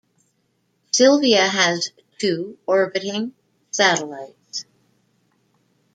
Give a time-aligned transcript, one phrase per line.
[0.89, 3.33] Sylvia has two orbiting
[3.69, 4.65] satellites.